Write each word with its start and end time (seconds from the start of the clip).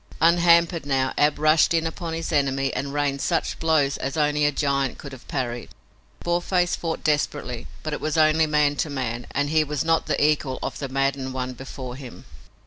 Unhampered 0.19 0.83
now, 0.83 1.13
Ab 1.15 1.37
rushed 1.37 1.75
in 1.75 1.85
upon 1.85 2.15
his 2.15 2.31
enemy 2.31 2.73
and 2.73 2.91
rained 2.91 3.21
such 3.21 3.59
blows 3.59 3.97
as 3.97 4.17
only 4.17 4.45
a 4.45 4.51
giant 4.51 4.97
could 4.97 5.11
have 5.11 5.27
parried. 5.27 5.69
Boarface 6.23 6.75
fought 6.75 7.03
desperately, 7.03 7.67
but 7.83 7.93
it 7.93 8.01
was 8.01 8.17
only 8.17 8.47
man 8.47 8.75
to 8.77 8.89
man, 8.89 9.27
and 9.29 9.51
he 9.51 9.63
was 9.63 9.83
not 9.85 10.07
the 10.07 10.17
equal 10.25 10.57
of 10.63 10.79
the 10.79 10.89
maddened 10.89 11.35
one 11.35 11.53
before 11.53 11.95
him. 11.95 12.25